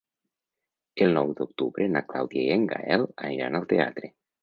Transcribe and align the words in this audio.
El 1.07 1.13
nou 1.17 1.35
d'octubre 1.41 1.89
na 1.99 2.03
Clàudia 2.09 2.49
i 2.49 2.53
en 2.59 2.69
Gaël 2.75 3.09
aniran 3.31 3.63
al 3.65 3.73
teatre. 3.77 4.17